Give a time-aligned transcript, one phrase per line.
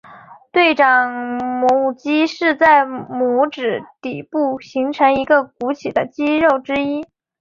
[0.51, 7.05] 对掌拇肌是在拇指底部形成一个鼓起的肌肉之一。